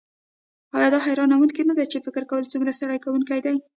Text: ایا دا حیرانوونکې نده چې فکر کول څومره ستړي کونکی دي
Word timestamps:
ایا 0.77 0.87
دا 0.93 0.99
حیرانوونکې 1.05 1.61
نده 1.69 1.83
چې 1.91 1.97
فکر 2.05 2.23
کول 2.29 2.43
څومره 2.51 2.71
ستړي 2.77 2.97
کونکی 3.05 3.39
دي 3.45 3.55